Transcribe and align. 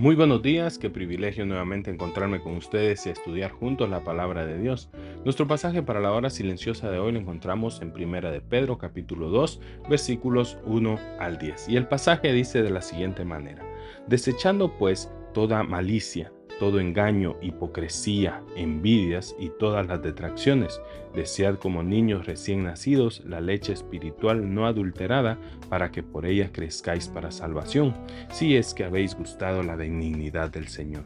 Muy 0.00 0.14
buenos 0.14 0.40
días, 0.40 0.78
qué 0.78 0.88
privilegio 0.88 1.44
nuevamente 1.44 1.90
encontrarme 1.90 2.40
con 2.40 2.56
ustedes 2.56 3.04
y 3.04 3.10
estudiar 3.10 3.50
juntos 3.50 3.90
la 3.90 4.02
palabra 4.02 4.46
de 4.46 4.58
Dios. 4.58 4.88
Nuestro 5.26 5.46
pasaje 5.46 5.82
para 5.82 6.00
la 6.00 6.10
hora 6.10 6.30
silenciosa 6.30 6.90
de 6.90 6.98
hoy 6.98 7.12
lo 7.12 7.18
encontramos 7.18 7.82
en 7.82 7.92
Primera 7.92 8.30
de 8.30 8.40
Pedro 8.40 8.78
capítulo 8.78 9.28
2 9.28 9.60
versículos 9.90 10.56
1 10.64 10.98
al 11.18 11.36
10. 11.36 11.68
Y 11.68 11.76
el 11.76 11.86
pasaje 11.86 12.32
dice 12.32 12.62
de 12.62 12.70
la 12.70 12.80
siguiente 12.80 13.26
manera, 13.26 13.62
desechando 14.06 14.72
pues 14.78 15.12
toda 15.34 15.64
malicia, 15.64 16.32
todo 16.60 16.78
engaño, 16.78 17.36
hipocresía, 17.40 18.42
envidias 18.54 19.34
y 19.38 19.48
todas 19.48 19.86
las 19.86 20.02
detracciones. 20.02 20.78
Desead 21.14 21.54
como 21.56 21.82
niños 21.82 22.26
recién 22.26 22.64
nacidos 22.64 23.22
la 23.24 23.40
leche 23.40 23.72
espiritual 23.72 24.54
no 24.54 24.66
adulterada, 24.66 25.38
para 25.70 25.90
que 25.90 26.02
por 26.02 26.26
ella 26.26 26.52
crezcáis 26.52 27.08
para 27.08 27.30
salvación, 27.30 27.96
si 28.30 28.56
es 28.56 28.74
que 28.74 28.84
habéis 28.84 29.14
gustado 29.14 29.62
la 29.62 29.74
benignidad 29.74 30.50
del 30.50 30.68
Señor. 30.68 31.04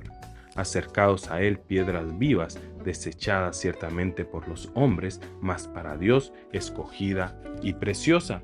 Acercaos 0.56 1.30
a 1.30 1.40
Él 1.40 1.58
piedras 1.58 2.18
vivas, 2.18 2.58
desechadas 2.84 3.56
ciertamente 3.56 4.24
por 4.24 4.48
los 4.48 4.72
hombres, 4.74 5.20
mas 5.40 5.68
para 5.68 5.96
Dios 5.96 6.32
escogida 6.52 7.40
y 7.62 7.74
preciosa. 7.74 8.42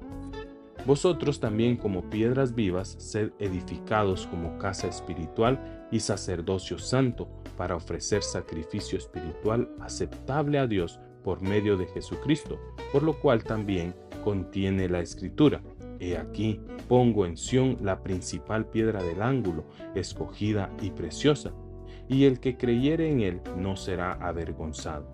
Vosotros 0.87 1.41
también 1.41 1.77
como 1.77 2.09
piedras 2.09 2.55
vivas, 2.55 2.97
sed 2.99 3.33
edificados 3.39 4.27
como 4.27 4.59
casa 4.59 4.89
espiritual 4.89 5.87
y 5.91 6.01
sacerdocio 6.01 6.79
santo, 6.79 7.29
para 7.57 7.77
ofrecer 7.77 8.23
sacrificio 8.23 8.97
espiritual 8.99 9.69
aceptable 9.81 10.59
a 10.59 10.67
Dios 10.67 10.99
por 11.23 11.43
medio 11.43 11.77
de 11.77 11.87
Jesucristo, 11.87 12.59
por 12.93 13.03
lo 13.03 13.21
cual 13.21 13.45
también 13.45 13.95
contiene 14.25 14.89
la 14.89 15.01
escritura. 15.01 15.61
He 15.99 16.17
aquí, 16.17 16.61
pongo 16.89 17.27
en 17.27 17.37
Sión 17.37 17.77
la 17.83 18.03
principal 18.03 18.67
piedra 18.67 19.03
del 19.03 19.21
ángulo, 19.21 19.65
escogida 19.95 20.71
y 20.81 20.91
preciosa, 20.91 21.53
y 22.09 22.25
el 22.25 22.41
que 22.41 22.57
creyere 22.57 23.11
en 23.11 23.21
él 23.21 23.41
no 23.59 23.77
será 23.77 24.15
avergonzado. 24.15 25.07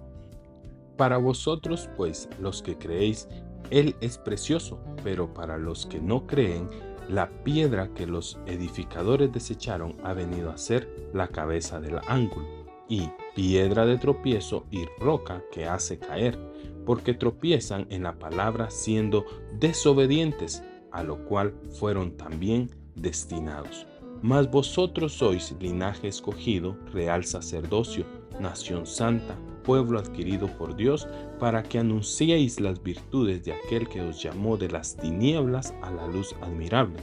Para 0.96 1.18
vosotros, 1.18 1.90
pues, 1.96 2.28
los 2.40 2.62
que 2.62 2.78
creéis, 2.78 3.28
él 3.70 3.96
es 4.00 4.18
precioso, 4.18 4.78
pero 5.02 5.32
para 5.32 5.58
los 5.58 5.86
que 5.86 6.00
no 6.00 6.26
creen, 6.26 6.68
la 7.08 7.30
piedra 7.44 7.88
que 7.94 8.06
los 8.06 8.38
edificadores 8.46 9.32
desecharon 9.32 9.96
ha 10.02 10.12
venido 10.12 10.50
a 10.50 10.58
ser 10.58 11.08
la 11.12 11.28
cabeza 11.28 11.80
del 11.80 11.98
ángulo, 12.06 12.46
y 12.88 13.10
piedra 13.34 13.84
de 13.86 13.98
tropiezo 13.98 14.64
y 14.70 14.84
roca 14.98 15.42
que 15.52 15.66
hace 15.66 15.98
caer, 15.98 16.38
porque 16.84 17.14
tropiezan 17.14 17.86
en 17.90 18.04
la 18.04 18.18
palabra 18.18 18.70
siendo 18.70 19.24
desobedientes, 19.58 20.62
a 20.92 21.02
lo 21.02 21.24
cual 21.24 21.54
fueron 21.70 22.16
también 22.16 22.70
destinados. 22.94 23.86
Mas 24.22 24.50
vosotros 24.50 25.12
sois 25.12 25.54
linaje 25.60 26.08
escogido, 26.08 26.76
real 26.92 27.24
sacerdocio, 27.24 28.06
nación 28.40 28.86
santa, 28.86 29.36
pueblo 29.66 29.98
adquirido 29.98 30.46
por 30.56 30.76
Dios, 30.76 31.06
para 31.38 31.62
que 31.62 31.78
anunciéis 31.78 32.60
las 32.60 32.82
virtudes 32.82 33.44
de 33.44 33.52
aquel 33.52 33.88
que 33.88 34.00
os 34.00 34.22
llamó 34.22 34.56
de 34.56 34.70
las 34.70 34.96
tinieblas 34.96 35.74
a 35.82 35.90
la 35.90 36.06
luz 36.06 36.34
admirable. 36.40 37.00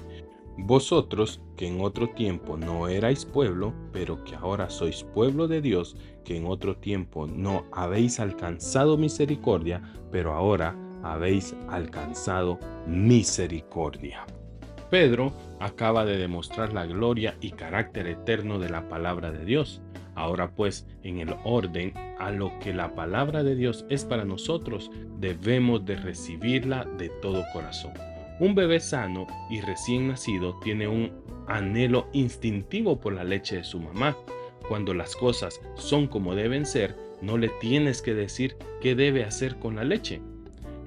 Vosotros, 0.57 1.41
que 1.57 1.67
en 1.67 1.81
otro 1.81 2.09
tiempo 2.09 2.57
no 2.57 2.87
erais 2.87 3.25
pueblo, 3.25 3.73
pero 3.91 4.23
que 4.23 4.35
ahora 4.35 4.69
sois 4.69 5.03
pueblo 5.03 5.47
de 5.47 5.61
Dios, 5.61 5.95
que 6.23 6.37
en 6.37 6.45
otro 6.45 6.77
tiempo 6.77 7.27
no 7.27 7.65
habéis 7.71 8.19
alcanzado 8.19 8.97
misericordia, 8.97 9.81
pero 10.11 10.33
ahora 10.33 10.75
habéis 11.03 11.55
alcanzado 11.69 12.59
misericordia. 12.87 14.25
Pedro 14.91 15.33
acaba 15.59 16.05
de 16.05 16.17
demostrar 16.17 16.71
la 16.71 16.85
gloria 16.85 17.35
y 17.41 17.51
carácter 17.51 18.05
eterno 18.05 18.59
de 18.59 18.69
la 18.69 18.87
palabra 18.87 19.31
de 19.31 19.43
Dios. 19.43 19.81
Ahora 20.15 20.51
pues, 20.51 20.85
en 21.03 21.19
el 21.19 21.35
orden 21.43 21.93
a 22.19 22.31
lo 22.31 22.57
que 22.59 22.73
la 22.73 22.93
palabra 22.95 23.43
de 23.43 23.55
Dios 23.55 23.85
es 23.89 24.05
para 24.05 24.25
nosotros, 24.25 24.91
debemos 25.19 25.85
de 25.85 25.95
recibirla 25.95 26.85
de 26.97 27.09
todo 27.21 27.43
corazón. 27.51 27.93
Un 28.39 28.55
bebé 28.55 28.79
sano 28.79 29.27
y 29.49 29.61
recién 29.61 30.07
nacido 30.07 30.59
tiene 30.59 30.87
un 30.87 31.11
anhelo 31.47 32.07
instintivo 32.13 32.99
por 32.99 33.13
la 33.13 33.23
leche 33.23 33.57
de 33.57 33.63
su 33.63 33.79
mamá. 33.79 34.15
Cuando 34.67 34.93
las 34.93 35.15
cosas 35.15 35.61
son 35.75 36.07
como 36.07 36.35
deben 36.35 36.65
ser, 36.65 36.95
no 37.21 37.37
le 37.37 37.49
tienes 37.61 38.01
que 38.01 38.13
decir 38.13 38.55
qué 38.81 38.95
debe 38.95 39.23
hacer 39.23 39.57
con 39.57 39.75
la 39.75 39.83
leche. 39.83 40.21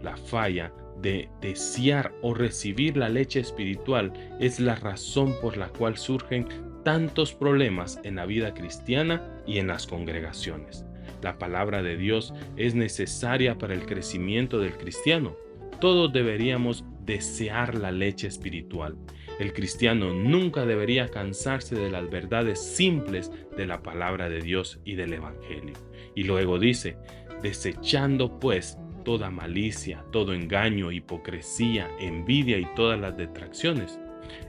La 0.02 0.16
falla 0.16 0.72
de 1.00 1.28
desear 1.40 2.12
o 2.22 2.34
recibir 2.34 2.96
la 2.96 3.08
leche 3.08 3.40
espiritual 3.40 4.12
es 4.40 4.60
la 4.60 4.74
razón 4.74 5.34
por 5.40 5.56
la 5.56 5.68
cual 5.68 5.96
surgen 5.96 6.48
tantos 6.86 7.34
problemas 7.34 7.98
en 8.04 8.14
la 8.14 8.26
vida 8.26 8.54
cristiana 8.54 9.20
y 9.44 9.58
en 9.58 9.66
las 9.66 9.88
congregaciones. 9.88 10.84
La 11.20 11.36
palabra 11.36 11.82
de 11.82 11.96
Dios 11.96 12.32
es 12.56 12.76
necesaria 12.76 13.58
para 13.58 13.74
el 13.74 13.86
crecimiento 13.86 14.60
del 14.60 14.76
cristiano. 14.76 15.34
Todos 15.80 16.12
deberíamos 16.12 16.84
desear 17.04 17.74
la 17.74 17.90
leche 17.90 18.28
espiritual. 18.28 18.96
El 19.40 19.52
cristiano 19.52 20.14
nunca 20.14 20.64
debería 20.64 21.08
cansarse 21.08 21.74
de 21.74 21.90
las 21.90 22.08
verdades 22.08 22.62
simples 22.62 23.32
de 23.56 23.66
la 23.66 23.82
palabra 23.82 24.28
de 24.28 24.40
Dios 24.40 24.78
y 24.84 24.94
del 24.94 25.14
Evangelio. 25.14 25.74
Y 26.14 26.22
luego 26.22 26.60
dice, 26.60 26.98
desechando 27.42 28.38
pues 28.38 28.78
toda 29.04 29.32
malicia, 29.32 30.04
todo 30.12 30.34
engaño, 30.34 30.92
hipocresía, 30.92 31.90
envidia 31.98 32.58
y 32.58 32.66
todas 32.76 33.00
las 33.00 33.16
detracciones 33.16 33.98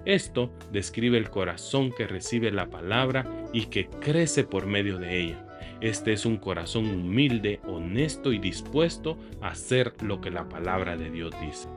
esto 0.05 0.51
describe 0.71 1.17
el 1.17 1.29
corazón 1.29 1.91
que 1.91 2.07
recibe 2.07 2.51
la 2.51 2.69
palabra 2.69 3.25
y 3.53 3.65
que 3.65 3.87
crece 3.87 4.43
por 4.43 4.65
medio 4.65 4.97
de 4.97 5.19
ella. 5.19 5.43
Este 5.81 6.13
es 6.13 6.25
un 6.25 6.37
corazón 6.37 6.85
humilde, 6.89 7.59
honesto 7.67 8.33
y 8.33 8.39
dispuesto 8.39 9.17
a 9.41 9.49
hacer 9.49 9.93
lo 10.01 10.21
que 10.21 10.31
la 10.31 10.49
palabra 10.49 10.97
de 10.97 11.11
Dios 11.11 11.33
dice. 11.39 11.67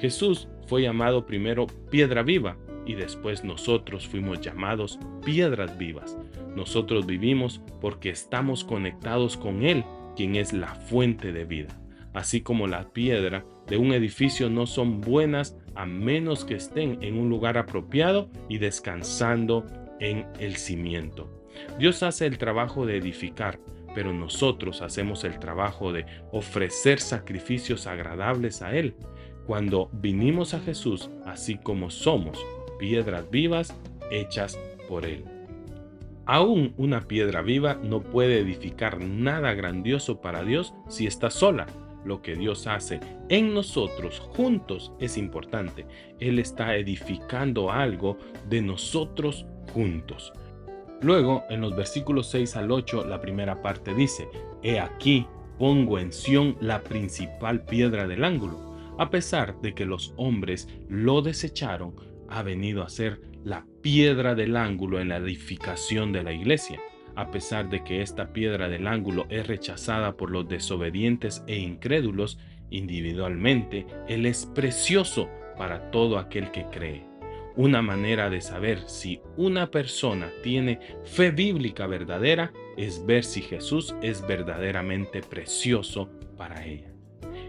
Jesús 0.00 0.48
fue 0.66 0.82
llamado 0.82 1.26
primero 1.26 1.66
piedra 1.90 2.22
viva 2.22 2.56
y 2.86 2.94
después 2.94 3.44
nosotros 3.44 4.06
fuimos 4.06 4.40
llamados 4.40 4.98
piedras 5.24 5.76
vivas. 5.78 6.16
Nosotros 6.54 7.06
vivimos 7.06 7.60
porque 7.80 8.10
estamos 8.10 8.64
conectados 8.64 9.36
con 9.36 9.64
Él, 9.64 9.84
quien 10.16 10.36
es 10.36 10.52
la 10.52 10.74
fuente 10.74 11.32
de 11.32 11.44
vida. 11.44 11.78
Así 12.16 12.40
como 12.40 12.66
la 12.66 12.88
piedra 12.94 13.44
de 13.66 13.76
un 13.76 13.92
edificio 13.92 14.48
no 14.48 14.66
son 14.66 15.02
buenas 15.02 15.54
a 15.74 15.84
menos 15.84 16.46
que 16.46 16.54
estén 16.54 17.02
en 17.02 17.18
un 17.18 17.28
lugar 17.28 17.58
apropiado 17.58 18.30
y 18.48 18.56
descansando 18.56 19.66
en 20.00 20.26
el 20.40 20.56
cimiento. 20.56 21.30
Dios 21.78 22.02
hace 22.02 22.24
el 22.24 22.38
trabajo 22.38 22.86
de 22.86 22.96
edificar, 22.96 23.60
pero 23.94 24.14
nosotros 24.14 24.80
hacemos 24.80 25.24
el 25.24 25.38
trabajo 25.38 25.92
de 25.92 26.06
ofrecer 26.32 27.00
sacrificios 27.00 27.86
agradables 27.86 28.62
a 28.62 28.74
Él. 28.74 28.94
Cuando 29.46 29.90
vinimos 29.92 30.54
a 30.54 30.60
Jesús, 30.60 31.10
así 31.26 31.58
como 31.58 31.90
somos, 31.90 32.42
piedras 32.78 33.30
vivas 33.30 33.78
hechas 34.10 34.58
por 34.88 35.04
Él. 35.04 35.22
Aún 36.24 36.72
una 36.78 37.02
piedra 37.08 37.42
viva 37.42 37.74
no 37.74 38.00
puede 38.00 38.38
edificar 38.38 39.00
nada 39.02 39.52
grandioso 39.52 40.22
para 40.22 40.44
Dios 40.44 40.72
si 40.88 41.06
está 41.06 41.28
sola 41.28 41.66
lo 42.06 42.22
que 42.22 42.36
Dios 42.36 42.66
hace 42.66 43.00
en 43.28 43.52
nosotros 43.52 44.20
juntos 44.20 44.92
es 45.00 45.18
importante. 45.18 45.86
Él 46.20 46.38
está 46.38 46.76
edificando 46.76 47.70
algo 47.70 48.16
de 48.48 48.62
nosotros 48.62 49.44
juntos. 49.72 50.32
Luego, 51.02 51.44
en 51.50 51.60
los 51.60 51.76
versículos 51.76 52.30
6 52.30 52.56
al 52.56 52.70
8, 52.70 53.04
la 53.06 53.20
primera 53.20 53.60
parte 53.60 53.92
dice, 53.92 54.28
He 54.62 54.80
aquí, 54.80 55.26
pongo 55.58 55.98
en 55.98 56.12
Sión 56.12 56.56
la 56.60 56.82
principal 56.82 57.64
piedra 57.64 58.06
del 58.06 58.24
ángulo. 58.24 58.74
A 58.98 59.10
pesar 59.10 59.60
de 59.60 59.74
que 59.74 59.84
los 59.84 60.14
hombres 60.16 60.68
lo 60.88 61.20
desecharon, 61.20 61.94
ha 62.28 62.42
venido 62.42 62.82
a 62.82 62.88
ser 62.88 63.20
la 63.44 63.66
piedra 63.82 64.34
del 64.34 64.56
ángulo 64.56 65.00
en 65.00 65.10
la 65.10 65.18
edificación 65.18 66.12
de 66.12 66.22
la 66.22 66.32
iglesia. 66.32 66.80
A 67.16 67.30
pesar 67.30 67.68
de 67.68 67.82
que 67.82 68.02
esta 68.02 68.32
piedra 68.32 68.68
del 68.68 68.86
ángulo 68.86 69.26
es 69.30 69.46
rechazada 69.46 70.16
por 70.16 70.30
los 70.30 70.48
desobedientes 70.48 71.42
e 71.46 71.58
incrédulos, 71.58 72.38
individualmente, 72.70 73.86
Él 74.06 74.26
es 74.26 74.46
precioso 74.46 75.28
para 75.56 75.90
todo 75.90 76.18
aquel 76.18 76.50
que 76.50 76.66
cree. 76.66 77.04
Una 77.56 77.80
manera 77.80 78.28
de 78.28 78.42
saber 78.42 78.80
si 78.86 79.20
una 79.38 79.70
persona 79.70 80.30
tiene 80.42 80.78
fe 81.04 81.30
bíblica 81.30 81.86
verdadera 81.86 82.52
es 82.76 83.04
ver 83.06 83.24
si 83.24 83.40
Jesús 83.40 83.96
es 84.02 84.26
verdaderamente 84.26 85.22
precioso 85.22 86.10
para 86.36 86.66
ella. 86.66 86.92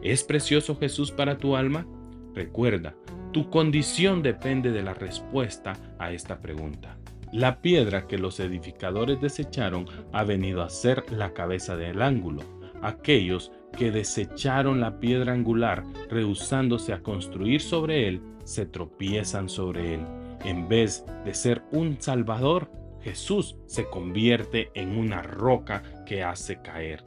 ¿Es 0.01 0.23
precioso 0.23 0.77
Jesús 0.77 1.11
para 1.11 1.37
tu 1.37 1.57
alma? 1.57 1.85
Recuerda, 2.33 2.95
tu 3.33 3.49
condición 3.49 4.23
depende 4.23 4.71
de 4.71 4.83
la 4.83 4.93
respuesta 4.93 5.73
a 5.99 6.13
esta 6.13 6.39
pregunta. 6.39 6.96
La 7.33 7.61
piedra 7.61 8.07
que 8.07 8.17
los 8.17 8.39
edificadores 8.39 9.19
desecharon 9.19 9.85
ha 10.13 10.23
venido 10.23 10.61
a 10.61 10.69
ser 10.69 11.03
la 11.11 11.33
cabeza 11.33 11.75
del 11.75 12.01
ángulo. 12.01 12.41
Aquellos 12.81 13.51
que 13.77 13.91
desecharon 13.91 14.79
la 14.79 14.99
piedra 14.99 15.33
angular, 15.33 15.83
rehusándose 16.09 16.93
a 16.93 17.01
construir 17.01 17.61
sobre 17.61 18.07
él, 18.07 18.21
se 18.45 18.65
tropiezan 18.65 19.49
sobre 19.49 19.95
él. 19.95 20.05
En 20.45 20.69
vez 20.69 21.05
de 21.25 21.33
ser 21.33 21.63
un 21.71 21.99
salvador, 21.99 22.71
Jesús 23.01 23.57
se 23.65 23.89
convierte 23.89 24.69
en 24.73 24.97
una 24.97 25.21
roca 25.21 25.83
que 26.05 26.23
hace 26.23 26.61
caer. 26.61 27.03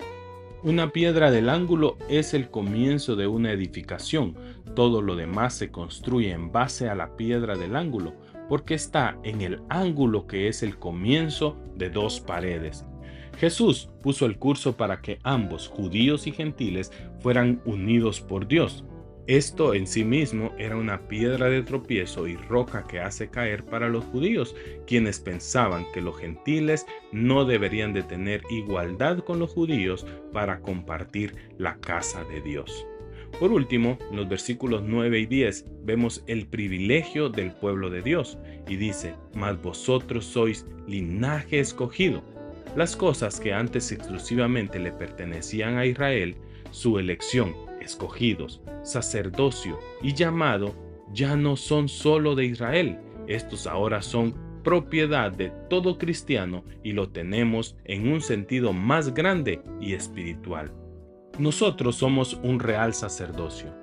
Una 0.63 0.91
piedra 0.91 1.31
del 1.31 1.49
ángulo 1.49 1.97
es 2.11 2.35
el 2.35 2.51
comienzo 2.51 3.17
de 3.17 3.27
una 3.27 3.53
edificación. 3.53 4.37
Todo 4.75 5.01
lo 5.01 5.17
demás 5.17 5.55
se 5.55 5.71
construye 5.71 6.33
en 6.33 6.53
base 6.53 6.91
a 6.91 6.95
la 6.95 7.17
piedra 7.17 7.57
del 7.57 7.77
ángulo, 7.77 8.13
porque 8.51 8.75
está 8.75 9.17
en 9.23 9.43
el 9.43 9.63
ángulo 9.69 10.27
que 10.27 10.49
es 10.49 10.65
el 10.65 10.77
comienzo 10.77 11.57
de 11.77 11.89
dos 11.89 12.19
paredes. 12.19 12.85
Jesús 13.39 13.89
puso 14.03 14.27
el 14.27 14.39
curso 14.39 14.77
para 14.77 15.01
que 15.01 15.21
ambos, 15.23 15.69
judíos 15.69 16.27
y 16.27 16.33
gentiles, 16.33 16.91
fueran 17.21 17.63
unidos 17.65 18.21
por 18.21 18.49
Dios. 18.49 18.85
Esto 19.29 19.73
en 19.73 19.87
sí 19.87 20.03
mismo 20.03 20.53
era 20.59 20.77
una 20.77 21.07
piedra 21.07 21.49
de 21.49 21.63
tropiezo 21.63 22.27
y 22.27 22.35
roca 22.35 22.89
que 22.89 22.99
hace 22.99 23.31
caer 23.31 23.65
para 23.65 23.89
los 23.89 24.05
judíos, 24.07 24.57
quienes 24.85 25.21
pensaban 25.21 25.87
que 25.95 26.01
los 26.01 26.19
gentiles 26.19 26.87
no 27.13 27.45
deberían 27.45 27.93
de 27.93 28.03
tener 28.03 28.43
igualdad 28.51 29.19
con 29.21 29.39
los 29.39 29.53
judíos 29.53 30.05
para 30.33 30.59
compartir 30.59 31.37
la 31.57 31.77
casa 31.77 32.25
de 32.25 32.41
Dios. 32.41 32.85
Por 33.39 33.53
último, 33.53 33.99
en 34.11 34.17
los 34.17 34.29
versículos 34.29 34.83
9 34.85 35.21
y 35.21 35.27
10 35.27 35.65
vemos 35.85 36.23
el 36.27 36.47
privilegio 36.47 37.29
del 37.29 37.53
pueblo 37.53 37.89
de 37.89 38.03
Dios 38.03 38.39
y 38.69 38.77
dice, 38.77 39.15
mas 39.35 39.61
vosotros 39.63 40.25
sois 40.25 40.67
linaje 40.87 41.61
escogido. 41.61 42.23
Las 42.77 42.97
cosas 42.97 43.41
que 43.41 43.53
antes 43.53 43.91
exclusivamente 43.93 44.79
le 44.79 44.93
pertenecían 44.93 45.77
a 45.77 45.87
Israel, 45.87 46.37
su 46.71 46.99
elección, 46.99 47.55
escogidos, 47.81 48.61
sacerdocio 48.83 49.79
y 50.03 50.15
llamado 50.15 50.75
ya 51.13 51.37
no 51.37 51.57
son 51.57 51.89
solo 51.89 52.35
de 52.35 52.45
Israel, 52.45 52.99
estos 53.27 53.67
ahora 53.67 54.03
son 54.03 54.35
propiedad 54.63 55.33
de 55.33 55.51
todo 55.69 55.99
cristiano 55.99 56.65
y 56.85 56.93
lo 56.93 57.09
tenemos 57.09 57.77
en 57.85 58.13
un 58.13 58.21
sentido 58.21 58.73
más 58.73 59.15
grande 59.15 59.63
y 59.81 59.95
espiritual. 59.95 60.73
Nosotros 61.41 61.97
somos 61.97 62.39
un 62.43 62.61
real 62.61 62.93
sacerdocio. 62.93 63.75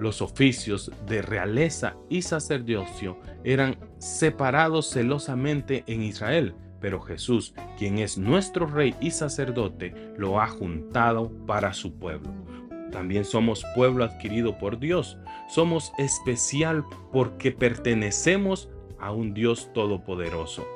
Los 0.00 0.20
oficios 0.20 0.90
de 1.06 1.22
realeza 1.22 1.94
y 2.08 2.22
sacerdocio 2.22 3.20
eran 3.44 3.78
separados 3.98 4.90
celosamente 4.90 5.84
en 5.86 6.02
Israel, 6.02 6.56
pero 6.80 7.00
Jesús, 7.00 7.54
quien 7.78 8.00
es 8.00 8.18
nuestro 8.18 8.66
rey 8.66 8.96
y 9.00 9.12
sacerdote, 9.12 9.94
lo 10.16 10.40
ha 10.40 10.48
juntado 10.48 11.30
para 11.46 11.72
su 11.72 11.94
pueblo. 11.94 12.32
También 12.90 13.24
somos 13.24 13.64
pueblo 13.76 14.02
adquirido 14.02 14.58
por 14.58 14.80
Dios. 14.80 15.18
Somos 15.48 15.92
especial 15.98 16.84
porque 17.12 17.52
pertenecemos 17.52 18.70
a 18.98 19.12
un 19.12 19.34
Dios 19.34 19.70
todopoderoso. 19.72 20.66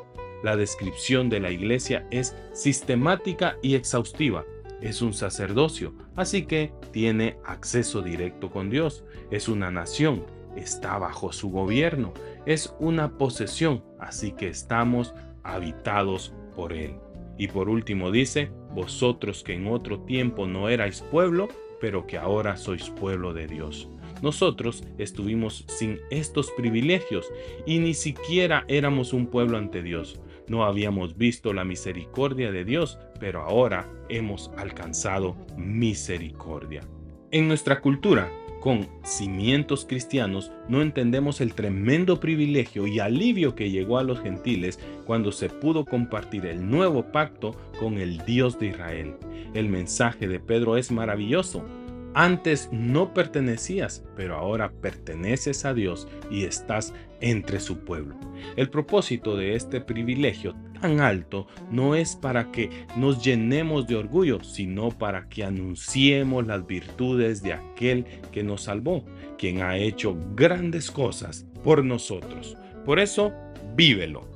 La 0.45 0.55
descripción 0.55 1.29
de 1.31 1.41
la 1.41 1.51
iglesia 1.51 2.07
es 2.13 2.37
sistemática 2.53 3.57
y 3.61 3.75
exhaustiva. 3.75 4.45
Es 4.83 5.01
un 5.01 5.15
sacerdocio, 5.15 5.95
así 6.17 6.45
que 6.45 6.73
tiene 6.91 7.37
acceso 7.45 8.03
directo 8.03 8.51
con 8.51 8.69
Dios. 8.69 9.05
Es 9.31 9.49
una 9.49 9.71
nación, 9.71 10.25
está 10.57 10.99
bajo 10.99 11.33
su 11.33 11.51
gobierno. 11.51 12.13
Es 12.47 12.75
una 12.81 13.17
posesión, 13.17 13.85
así 14.01 14.33
que 14.33 14.49
estamos 14.49 15.15
habitados 15.45 16.35
por 16.57 16.73
Él. 16.73 16.97
Y 17.39 17.47
por 17.47 17.69
último 17.69 18.11
dice, 18.11 18.51
vosotros 18.75 19.45
que 19.45 19.55
en 19.55 19.69
otro 19.69 20.01
tiempo 20.01 20.49
no 20.49 20.69
erais 20.69 21.01
pueblo, 21.01 21.49
pero 21.81 22.05
que 22.05 22.19
ahora 22.19 22.57
sois 22.57 22.91
pueblo 22.91 23.33
de 23.33 23.47
Dios. 23.47 23.89
Nosotros 24.21 24.85
estuvimos 24.99 25.65
sin 25.69 25.99
estos 26.11 26.51
privilegios 26.53 27.29
y 27.67 27.79
ni 27.79 27.95
siquiera 27.95 28.65
éramos 28.69 29.13
un 29.13 29.27
pueblo 29.27 29.59
ante 29.59 29.83
Dios. 29.83 30.21
No 30.49 30.65
habíamos 30.65 31.17
visto 31.17 31.53
la 31.53 31.65
misericordia 31.65 32.51
de 32.51 32.65
Dios, 32.65 32.99
pero 33.21 33.43
ahora 33.43 33.89
hemos 34.09 34.51
alcanzado 34.57 35.37
misericordia. 35.57 36.83
En 37.31 37.49
nuestra 37.49 37.81
cultura, 37.81 38.31
con 38.63 38.87
cimientos 39.03 39.85
cristianos, 39.85 40.53
no 40.69 40.83
entendemos 40.83 41.41
el 41.41 41.55
tremendo 41.55 42.21
privilegio 42.21 42.87
y 42.87 43.01
alivio 43.01 43.57
que 43.57 43.71
llegó 43.71 43.99
a 43.99 44.05
los 44.05 44.21
gentiles 44.21 44.79
cuando 45.05 45.33
se 45.33 45.49
pudo 45.49 45.85
compartir 45.85 46.47
el 46.47 46.71
nuevo 46.71 47.11
pacto 47.11 47.57
con 47.81 47.99
el 47.99 48.25
Dios 48.25 48.61
de 48.61 48.69
Israel. 48.69 49.17
El 49.55 49.69
mensaje 49.69 50.29
de 50.29 50.39
Pedro 50.39 50.77
es 50.77 50.93
maravilloso. 50.93 51.65
Antes 52.15 52.69
no 52.73 53.15
pertenecías, 53.15 54.05
pero 54.17 54.37
ahora 54.37 54.71
perteneces 54.71 55.65
a 55.65 55.73
Dios 55.73 56.09
y 56.31 56.45
estás 56.45 56.93
entre 57.21 57.59
su 57.59 57.79
pueblo. 57.79 58.17
El 58.57 58.69
propósito 58.69 59.37
de 59.37 59.55
este 59.55 59.81
privilegio 59.81 60.55
tan 60.81 61.01
alto 61.01 61.47
no 61.71 61.95
es 61.95 62.17
para 62.17 62.51
que 62.53 62.69
nos 62.97 63.25
llenemos 63.25 63.87
de 63.87 63.97
orgullo, 63.97 64.43
sino 64.43 64.91
para 64.91 65.29
que 65.29 65.45
anunciemos 65.45 66.47
las 66.47 66.67
virtudes 66.67 67.43
de 67.43 67.55
aquel 67.55 68.05
que 68.31 68.43
nos 68.43 68.63
salvó, 68.63 69.05
quien 69.39 69.63
ha 69.63 69.77
hecho 69.79 70.17
grandes 70.35 70.91
cosas 70.91 71.47
por 71.65 71.85
nosotros. 71.85 72.57
Por 72.85 72.99
eso, 72.99 73.33
vívelo. 73.75 74.29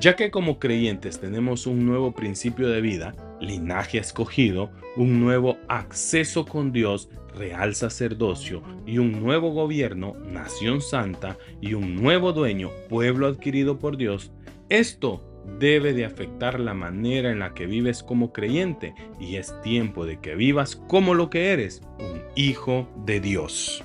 Ya 0.00 0.16
que 0.16 0.30
como 0.30 0.58
creyentes 0.58 1.20
tenemos 1.20 1.66
un 1.66 1.84
nuevo 1.84 2.12
principio 2.12 2.68
de 2.68 2.80
vida, 2.80 3.14
linaje 3.40 3.98
escogido, 3.98 4.70
un 4.96 5.20
nuevo 5.20 5.58
acceso 5.68 6.44
con 6.44 6.72
Dios, 6.72 7.08
real 7.36 7.74
sacerdocio 7.74 8.62
y 8.86 8.98
un 8.98 9.20
nuevo 9.20 9.50
gobierno, 9.50 10.14
nación 10.26 10.80
santa 10.80 11.36
y 11.60 11.74
un 11.74 11.96
nuevo 11.96 12.32
dueño, 12.32 12.70
pueblo 12.88 13.26
adquirido 13.26 13.78
por 13.78 13.96
Dios, 13.96 14.32
esto 14.68 15.22
debe 15.58 15.92
de 15.92 16.04
afectar 16.04 16.58
la 16.58 16.74
manera 16.74 17.30
en 17.30 17.40
la 17.40 17.54
que 17.54 17.66
vives 17.66 18.02
como 18.02 18.32
creyente 18.32 18.94
y 19.20 19.36
es 19.36 19.60
tiempo 19.62 20.06
de 20.06 20.20
que 20.20 20.34
vivas 20.34 20.76
como 20.76 21.14
lo 21.14 21.28
que 21.30 21.52
eres, 21.52 21.82
un 21.98 22.22
hijo 22.34 22.88
de 23.04 23.20
Dios. 23.20 23.84